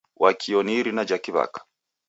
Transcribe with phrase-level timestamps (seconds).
[0.21, 1.59] Wakio ni irina jha kiw'aka.